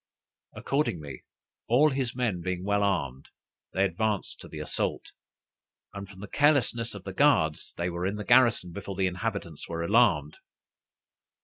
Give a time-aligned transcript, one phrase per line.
[0.55, 1.25] Accordingly,
[1.67, 3.29] all his men being well armed,
[3.73, 5.11] they advanced to the assault;
[5.93, 9.69] and, from the carelessness of the guards, they were in the garrison before the inhabitants
[9.69, 10.39] were alarmed.